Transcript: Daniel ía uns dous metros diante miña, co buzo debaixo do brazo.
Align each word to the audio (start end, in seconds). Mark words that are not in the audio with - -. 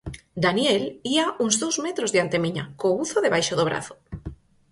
Daniel 0.45 0.83
ía 1.15 1.25
uns 1.43 1.55
dous 1.61 1.75
metros 1.85 2.11
diante 2.15 2.37
miña, 2.45 2.63
co 2.79 2.95
buzo 2.99 3.23
debaixo 3.25 3.53
do 3.55 3.67
brazo. 3.69 3.95